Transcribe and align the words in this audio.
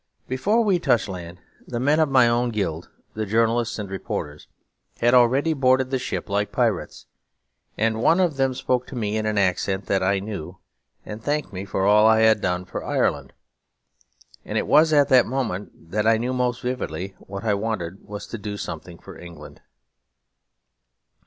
Before 0.27 0.63
we 0.63 0.79
touched 0.79 1.07
land 1.07 1.41
the 1.67 1.79
men 1.79 1.99
of 1.99 2.09
my 2.09 2.27
own 2.27 2.49
guild, 2.49 2.89
the 3.13 3.23
journalists 3.27 3.77
and 3.77 3.87
reporters, 3.87 4.47
had 4.97 5.13
already 5.13 5.53
boarded 5.53 5.91
the 5.91 5.99
ship 5.99 6.27
like 6.27 6.51
pirates. 6.51 7.05
And 7.77 8.01
one 8.01 8.19
of 8.19 8.35
them 8.35 8.55
spoke 8.55 8.87
to 8.87 8.95
me 8.95 9.15
in 9.15 9.27
an 9.27 9.37
accent 9.37 9.85
that 9.85 10.01
I 10.01 10.17
knew; 10.17 10.57
and 11.05 11.21
thanked 11.21 11.53
me 11.53 11.65
for 11.65 11.85
all 11.85 12.07
I 12.07 12.21
had 12.21 12.41
done 12.41 12.65
for 12.65 12.83
Ireland. 12.83 13.33
And 14.43 14.57
it 14.57 14.65
was 14.65 14.91
at 14.91 15.07
that 15.09 15.27
moment 15.27 15.91
that 15.91 16.07
I 16.07 16.17
knew 16.17 16.33
most 16.33 16.63
vividly 16.63 17.09
that 17.19 17.29
what 17.29 17.43
I 17.43 17.53
wanted 17.53 18.03
was 18.03 18.25
to 18.29 18.39
do 18.39 18.57
something 18.57 18.97
for 18.97 19.15
England. 19.19 19.61